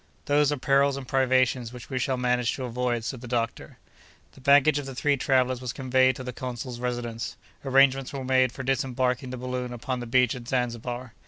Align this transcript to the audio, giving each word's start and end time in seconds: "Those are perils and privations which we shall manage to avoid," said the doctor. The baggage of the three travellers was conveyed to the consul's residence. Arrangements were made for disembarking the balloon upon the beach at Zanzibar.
"Those 0.25 0.51
are 0.51 0.57
perils 0.57 0.97
and 0.97 1.07
privations 1.07 1.71
which 1.71 1.91
we 1.91 1.99
shall 1.99 2.17
manage 2.17 2.55
to 2.55 2.63
avoid," 2.63 3.03
said 3.03 3.21
the 3.21 3.27
doctor. 3.27 3.77
The 4.31 4.41
baggage 4.41 4.79
of 4.79 4.87
the 4.87 4.95
three 4.95 5.15
travellers 5.15 5.61
was 5.61 5.73
conveyed 5.73 6.15
to 6.15 6.23
the 6.23 6.33
consul's 6.33 6.79
residence. 6.79 7.37
Arrangements 7.63 8.11
were 8.11 8.25
made 8.25 8.51
for 8.51 8.63
disembarking 8.63 9.29
the 9.29 9.37
balloon 9.37 9.71
upon 9.71 9.99
the 9.99 10.07
beach 10.07 10.33
at 10.33 10.47
Zanzibar. 10.47 11.13